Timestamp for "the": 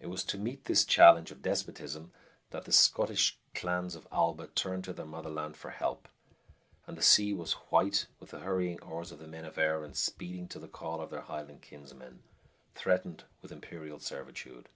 2.64-2.72, 6.96-7.02, 8.30-8.38, 9.18-9.26, 10.58-10.68